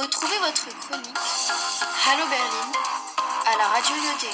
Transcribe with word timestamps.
Retrouvez 0.00 0.38
votre 0.38 0.66
chronique 0.80 1.18
Hallo 2.06 2.24
Berlin 2.30 2.72
à 3.44 3.58
la 3.58 3.66
radio 3.68 3.96
Lyoté. 3.96 4.30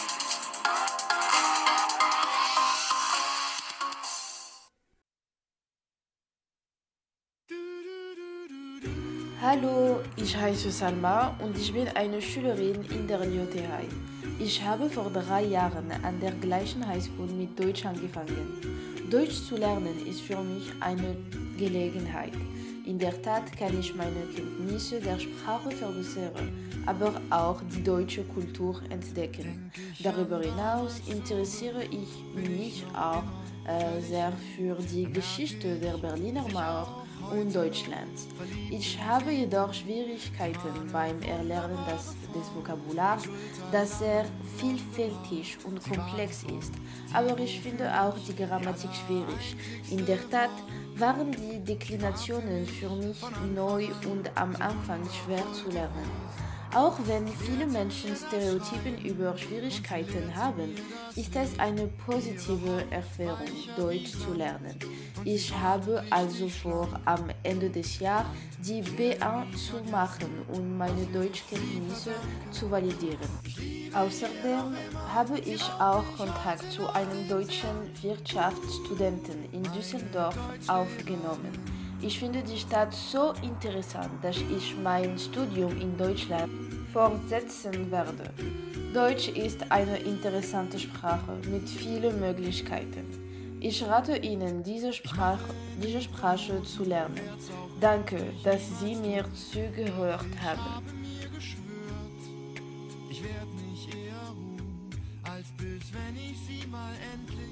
Hallo, 9.42 10.02
ich 10.16 10.36
heiße 10.36 10.70
Salma 10.70 11.34
und 11.40 11.58
ich 11.58 11.72
bin 11.72 11.88
eine 11.96 12.22
Schülerin 12.22 12.84
in 12.84 13.08
der 13.08 13.26
Lyoterei. 13.26 13.88
Ich 14.38 14.62
habe 14.62 14.88
vor 14.88 15.10
drei 15.10 15.42
Jahren 15.42 15.90
an 16.04 16.20
der 16.20 16.30
gleichen 16.30 16.86
Highschool 16.86 17.26
mit 17.26 17.58
Deutsch 17.58 17.84
angefangen. 17.84 18.60
Deutsch 19.10 19.42
zu 19.48 19.56
lernen 19.56 20.06
ist 20.06 20.20
für 20.20 20.40
mich 20.42 20.70
eine 20.78 21.16
Gelegenheit. 21.58 22.34
In 22.86 23.00
der 23.00 23.20
Tat 23.20 23.56
kann 23.58 23.78
ich 23.80 23.96
meine 23.96 24.20
Kenntnisse 24.32 25.00
der 25.00 25.18
Sprache 25.18 25.72
verbessern, 25.72 26.52
aber 26.86 27.20
auch 27.30 27.60
die 27.74 27.82
deutsche 27.82 28.22
Kultur 28.22 28.80
entdecken. 28.90 29.72
Darüber 30.04 30.38
hinaus 30.38 31.00
interessiere 31.08 31.82
ich 31.82 32.48
mich 32.48 32.84
auch 32.94 33.24
sehr 34.00 34.32
für 34.54 34.76
die 34.76 35.10
Geschichte 35.10 35.76
der 35.76 35.96
Berliner 35.98 36.44
Mauer 36.52 37.04
und 37.30 37.54
Deutschlands. 37.54 38.28
Ich 38.70 38.98
habe 39.02 39.32
jedoch 39.32 39.72
Schwierigkeiten 39.74 40.90
beim 40.92 41.20
Erlernen 41.22 41.78
des, 41.86 42.14
des 42.32 42.54
Vokabulars, 42.54 43.24
das 43.72 43.98
sehr 43.98 44.24
vielfältig 44.58 45.58
und 45.64 45.82
komplex 45.82 46.44
ist. 46.44 46.72
Aber 47.12 47.38
ich 47.38 47.60
finde 47.60 47.90
auch 48.00 48.16
die 48.18 48.36
Grammatik 48.36 48.90
schwierig. 49.06 49.56
In 49.90 50.06
der 50.06 50.18
Tat 50.30 50.50
waren 50.96 51.32
die 51.32 51.58
Deklinationen 51.58 52.66
für 52.66 52.90
mich 52.90 53.20
neu 53.54 53.88
und 54.10 54.30
am 54.34 54.54
Anfang 54.56 55.02
schwer 55.24 55.44
zu 55.52 55.70
lernen. 55.70 56.10
Auch 56.74 56.98
wenn 57.06 57.26
viele 57.28 57.66
Menschen 57.66 58.14
Stereotypen 58.14 58.98
über 59.04 59.36
Schwierigkeiten 59.36 60.34
haben, 60.34 60.74
ist 61.14 61.34
es 61.34 61.58
eine 61.58 61.86
positive 62.06 62.84
Erfahrung, 62.90 63.48
Deutsch 63.76 64.12
zu 64.12 64.34
lernen. 64.34 64.76
Ich 65.24 65.54
habe 65.54 66.02
also 66.10 66.48
vor, 66.48 66.88
am 67.04 67.30
Ende 67.42 67.70
des 67.70 67.98
Jahres 67.98 68.26
die 68.58 68.82
B1 68.82 69.52
zu 69.54 69.90
machen 69.90 70.30
und 70.48 70.76
meine 70.76 71.06
Deutschkenntnisse 71.06 72.10
zu 72.50 72.70
validieren. 72.70 73.28
Außerdem 73.94 74.76
habe 75.14 75.38
ich 75.38 75.62
auch 75.78 76.04
Kontakt 76.16 76.70
zu 76.72 76.88
einem 76.92 77.28
deutschen 77.28 77.68
Wirtschaftsstudenten 78.02 79.52
in 79.52 79.62
Düsseldorf 79.72 80.36
aufgenommen. 80.66 81.75
Ich 82.02 82.18
finde 82.18 82.42
die 82.42 82.58
Stadt 82.58 82.92
so 82.92 83.32
interessant, 83.42 84.22
dass 84.22 84.36
ich 84.36 84.76
mein 84.82 85.18
Studium 85.18 85.80
in 85.80 85.96
Deutschland 85.96 86.50
fortsetzen 86.92 87.90
werde. 87.90 88.30
Deutsch 88.92 89.28
ist 89.28 89.70
eine 89.70 89.96
interessante 89.98 90.78
Sprache 90.78 91.32
mit 91.50 91.68
vielen 91.68 92.20
Möglichkeiten. 92.20 93.58
Ich 93.60 93.82
rate 93.82 94.16
Ihnen, 94.18 94.62
diese 94.62 94.92
Sprache, 94.92 95.54
diese 95.82 96.02
Sprache 96.02 96.62
zu 96.62 96.84
lernen. 96.84 97.20
Danke, 97.80 98.18
dass 98.44 98.60
Sie 98.80 98.94
mir 98.94 99.24
zugehört 99.32 100.24
haben. 100.42 100.84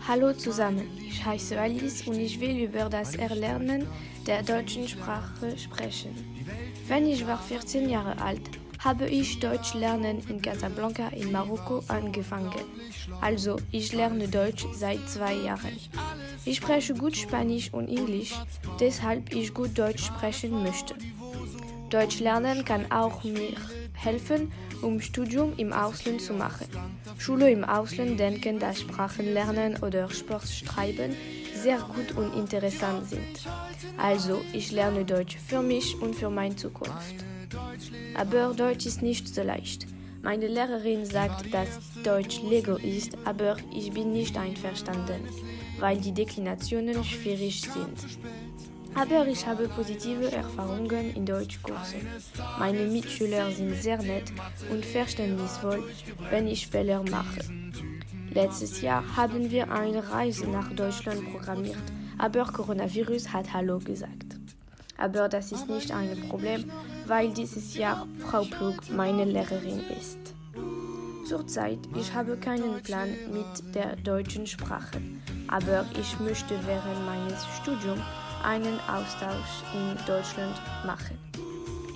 Hallo 0.06 0.32
zusammen, 0.32 0.86
ich 0.98 1.24
heiße 1.24 1.58
Alice 1.58 2.06
und 2.06 2.18
ich 2.18 2.38
will 2.40 2.64
über 2.64 2.88
das 2.88 3.14
Erlernen 3.16 3.86
der 4.26 4.42
deutschen 4.42 4.86
Sprache 4.86 5.58
sprechen. 5.58 6.14
Wenn 6.86 7.06
ich 7.06 7.26
war 7.26 7.38
14 7.38 7.88
Jahre 7.88 8.20
alt, 8.20 8.42
habe 8.78 9.08
ich 9.08 9.40
Deutsch 9.40 9.74
lernen 9.74 10.22
in 10.28 10.42
Casablanca 10.42 11.08
in 11.08 11.32
Marokko 11.32 11.82
angefangen. 11.88 12.52
Also 13.20 13.56
ich 13.70 13.92
lerne 13.92 14.28
Deutsch 14.28 14.66
seit 14.74 15.08
zwei 15.08 15.34
Jahren. 15.34 15.76
Ich 16.44 16.58
spreche 16.58 16.94
gut 16.94 17.16
Spanisch 17.16 17.72
und 17.72 17.88
Englisch, 17.88 18.34
deshalb 18.78 19.34
ich 19.34 19.54
gut 19.54 19.78
Deutsch 19.78 20.04
sprechen 20.04 20.62
möchte. 20.62 20.94
Deutsch 21.88 22.20
lernen 22.20 22.64
kann 22.64 22.90
auch 22.92 23.24
mir 23.24 23.54
helfen, 23.94 24.52
um 24.82 25.00
Studium 25.00 25.52
im 25.56 25.72
Ausland 25.72 26.20
zu 26.20 26.32
machen. 26.32 26.66
Schule 27.18 27.50
im 27.50 27.64
Ausland 27.64 28.18
denken, 28.18 28.58
dass 28.58 28.80
Sprachenlernen 28.80 29.82
oder 29.82 30.10
Sport 30.10 30.48
schreiben 30.48 31.14
sehr 31.64 31.78
gut 31.78 32.12
und 32.16 32.34
interessant 32.34 33.08
sind. 33.08 33.40
Also, 33.96 34.42
ich 34.52 34.70
lerne 34.70 35.04
Deutsch 35.04 35.36
für 35.36 35.62
mich 35.62 35.98
und 36.00 36.14
für 36.14 36.28
meine 36.28 36.56
Zukunft. 36.56 37.24
Aber 38.14 38.52
Deutsch 38.52 38.84
ist 38.84 39.00
nicht 39.00 39.34
so 39.34 39.42
leicht. 39.42 39.86
Meine 40.22 40.46
Lehrerin 40.46 41.06
sagt, 41.06 41.52
dass 41.54 41.68
Deutsch 42.02 42.42
Lego 42.42 42.76
ist, 42.76 43.16
aber 43.24 43.56
ich 43.74 43.92
bin 43.92 44.12
nicht 44.12 44.36
einverstanden, 44.36 45.22
weil 45.78 45.98
die 45.98 46.12
Deklinationen 46.12 47.02
schwierig 47.02 47.62
sind. 47.62 47.96
Aber 48.94 49.26
ich 49.26 49.46
habe 49.46 49.68
positive 49.68 50.30
Erfahrungen 50.30 51.14
in 51.14 51.26
Deutschkursen. 51.26 52.06
Meine 52.58 52.86
Mitschüler 52.86 53.50
sind 53.50 53.74
sehr 53.74 54.00
nett 54.00 54.32
und 54.70 54.84
verständnisvoll, 54.84 55.82
wenn 56.30 56.46
ich 56.46 56.68
Fehler 56.68 57.02
mache. 57.10 57.40
Letztes 58.30 58.80
Jahr 58.80 59.04
haben 59.16 59.50
wir 59.50 59.70
eine 59.70 60.08
Reise 60.10 60.48
nach 60.48 60.72
Deutschland 60.72 61.30
programmiert, 61.32 61.82
aber 62.18 62.44
Coronavirus 62.44 63.32
hat 63.32 63.52
Hallo 63.52 63.78
gesagt. 63.78 64.36
Aber 64.96 65.28
das 65.28 65.50
ist 65.50 65.68
nicht 65.68 65.92
ein 65.92 66.28
Problem, 66.28 66.70
weil 67.06 67.32
dieses 67.32 67.76
Jahr 67.76 68.06
Frau 68.18 68.42
Plug 68.42 68.76
meine 68.94 69.24
Lehrerin 69.24 69.80
ist. 70.00 70.18
Zurzeit, 71.26 71.78
ich 71.98 72.12
habe 72.14 72.36
keinen 72.36 72.82
Plan 72.82 73.08
mit 73.32 73.74
der 73.74 73.96
deutschen 73.96 74.46
Sprache, 74.46 75.00
aber 75.48 75.86
ich 75.98 76.20
möchte 76.20 76.54
während 76.66 77.06
meines 77.06 77.44
Studiums 77.62 78.02
einen 78.44 78.78
Austausch 78.88 79.62
in 79.72 79.96
Deutschland 80.06 80.54
machen. 80.86 81.18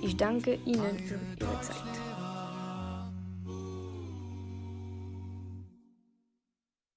Ich 0.01 0.17
danke 0.17 0.55
Ihnen 0.65 0.97
für 0.99 1.19
Ihre 1.39 1.61
Zeit. 1.61 2.08